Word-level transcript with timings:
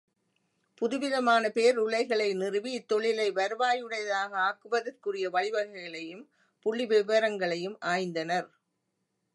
புதுவிதமான 0.81 1.49
பேருலை 1.49 1.99
களை 2.05 2.27
நிறுவி 2.33 2.71
இத்தொழிலை 2.77 3.27
வருவாயுடையதாக 3.31 4.31
ஆக்குவதற்குரிய 4.47 5.27
வழிவகைகளையும் 5.29 6.25
புள்ளிவிவரங்களையும் 6.65 7.77
ஆய்ந்தனர். 7.85 8.49